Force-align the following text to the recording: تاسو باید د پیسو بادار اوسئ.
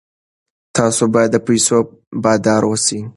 تاسو 0.77 1.03
باید 1.13 1.29
د 1.33 1.37
پیسو 1.47 1.77
بادار 2.23 2.63
اوسئ. 2.69 3.01